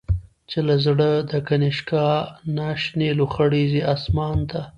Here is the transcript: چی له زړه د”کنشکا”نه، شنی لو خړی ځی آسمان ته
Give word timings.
چی 0.49 0.59
له 0.67 0.75
زړه 0.85 1.09
د”کنشکا”نه، 1.31 2.67
شنی 2.81 3.09
لو 3.17 3.25
خړی 3.33 3.63
ځی 3.71 3.81
آسمان 3.93 4.37
ته 4.49 4.61